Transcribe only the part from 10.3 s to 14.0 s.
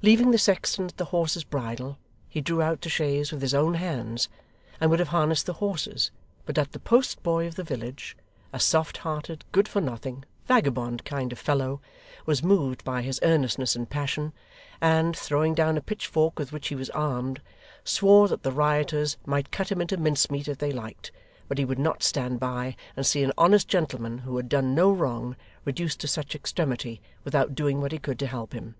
vagabond kind of fellow was moved by his earnestness and